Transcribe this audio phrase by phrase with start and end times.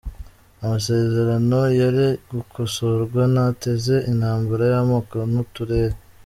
[0.65, 5.95] Amasezerano yari gukosorwa ntateze intambara y’amoko n’uturere.